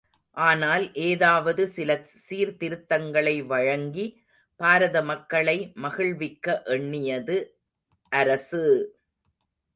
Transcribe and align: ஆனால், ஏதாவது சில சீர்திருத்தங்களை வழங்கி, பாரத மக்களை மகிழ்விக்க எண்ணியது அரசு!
ஆனால், 0.37 0.85
ஏதாவது 1.03 1.63
சில 1.67 1.89
சீர்திருத்தங்களை 2.23 3.35
வழங்கி, 3.43 4.05
பாரத 4.59 4.97
மக்களை 5.11 5.57
மகிழ்விக்க 5.85 6.47
எண்ணியது 6.77 7.37
அரசு! 8.11 8.63